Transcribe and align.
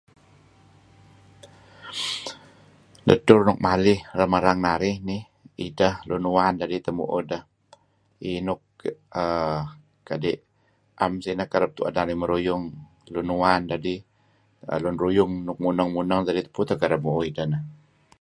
Dedtur 3.07 3.39
nuk 3.47 3.59
malih 3.67 3.99
lem 4.17 4.31
erang 4.39 4.59
narih 4.65 4.95
nih, 5.09 5.21
ideh 5.67 5.95
lun 6.07 6.23
merar 6.27 6.53
dedih 6.59 6.81
teh 6.85 6.93
mu'uh 6.99 7.23
deh. 7.29 7.43
Iih 8.27 8.39
nik, 8.47 8.61
kadi' 10.07 10.41
'am 11.01 11.13
sineh 11.23 11.47
kereb 11.51 11.71
tu'en 11.75 11.93
narih 11.97 12.17
meruyung, 12.21 12.63
lun 13.13 13.29
uwan 13.35 13.61
dedih 13.71 13.99
lun 14.83 14.95
ruyung 15.03 15.31
dedih 15.35 15.45
nuk 15.47 15.57
muneng-muneng 15.63 16.21
tupu 16.25 16.61
teh 16.69 16.77
kereb 16.81 17.01
mu'uh 17.05 17.25
ideh 17.29 17.47
neh. 17.51 17.61